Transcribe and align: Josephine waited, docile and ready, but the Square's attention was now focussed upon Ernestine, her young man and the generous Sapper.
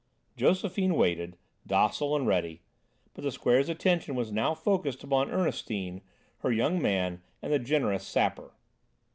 Josephine 0.35 0.95
waited, 0.95 1.37
docile 1.67 2.15
and 2.15 2.25
ready, 2.25 2.63
but 3.13 3.23
the 3.23 3.31
Square's 3.31 3.69
attention 3.69 4.15
was 4.15 4.31
now 4.31 4.55
focussed 4.55 5.03
upon 5.03 5.29
Ernestine, 5.29 6.01
her 6.39 6.51
young 6.51 6.81
man 6.81 7.21
and 7.39 7.53
the 7.53 7.59
generous 7.59 8.03
Sapper. 8.07 8.53